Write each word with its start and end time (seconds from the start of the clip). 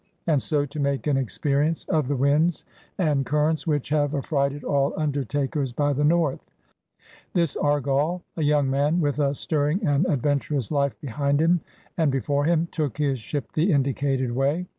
And 0.25 0.41
so 0.41 0.65
to 0.65 0.79
make 0.79 1.05
an 1.05 1.15
experience 1.15 1.85
of 1.85 2.07
the 2.07 2.15
Winds 2.15 2.65
and 2.97 3.03
60 3.03 3.03
PIONEERS 3.03 3.03
OF 3.03 3.03
THE 3.03 3.05
OLD 3.05 3.17
SOUTH 3.17 3.31
Currents 3.31 3.67
which 3.67 3.89
have 3.89 4.15
affrighted 4.15 4.63
all 4.63 4.99
undertakers 4.99 5.73
by 5.73 5.93
the 5.93 6.03
North." 6.03 6.39
This 7.33 7.55
Argally 7.55 8.23
a 8.35 8.41
young 8.43 8.67
man 8.67 8.99
with 8.99 9.19
a 9.19 9.35
stirring 9.35 9.85
and 9.85 10.07
adventurous 10.07 10.71
life 10.71 10.99
behind 11.01 11.39
him 11.39 11.61
and 11.99 12.11
before 12.11 12.45
him, 12.45 12.67
took 12.71 12.97
his 12.97 13.19
ship 13.19 13.51
the 13.53 13.71
indicated 13.71 14.31
way. 14.31 14.65